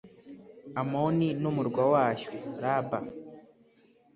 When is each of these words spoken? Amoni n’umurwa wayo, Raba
Amoni 0.81 1.27
n’umurwa 1.41 1.83
wayo, 1.91 2.29
Raba 2.61 2.99